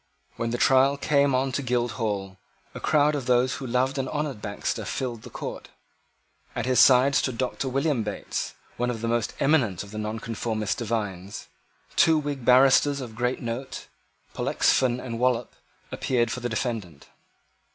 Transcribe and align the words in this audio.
When 0.35 0.49
the 0.49 0.57
trial 0.57 0.97
came 0.97 1.35
on 1.35 1.49
at 1.49 1.63
Guildhall, 1.63 2.39
a 2.73 2.79
crowd 2.79 3.13
of 3.13 3.27
those 3.27 3.53
who 3.57 3.67
loved 3.67 3.99
and 3.99 4.09
honoured 4.09 4.41
Baxter 4.41 4.83
filled 4.83 5.21
the 5.21 5.29
court. 5.29 5.69
At 6.55 6.65
his 6.65 6.79
side 6.79 7.13
stood 7.13 7.37
Doctor 7.37 7.69
William 7.69 8.01
Bates, 8.01 8.55
one 8.77 8.89
of 8.89 9.01
the 9.01 9.07
most 9.07 9.35
eminent 9.39 9.83
of 9.83 9.91
the 9.91 9.99
Nonconformist 9.99 10.79
divines. 10.79 11.49
Two 11.95 12.17
Whig 12.17 12.43
barristers 12.43 12.99
of 12.99 13.13
great 13.13 13.43
note, 13.43 13.89
Pollexfen 14.33 14.99
and 14.99 15.19
Wallop, 15.19 15.53
appeared 15.91 16.31
for 16.31 16.39
the 16.39 16.49
defendant. 16.49 17.05